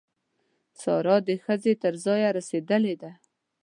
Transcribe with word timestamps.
سارا 0.81 1.17
د 1.27 1.29
ښځې 1.43 1.73
تر 1.83 1.93
ځایه 2.05 2.29
رسېدلې 2.37 2.95
ده. 3.01 3.11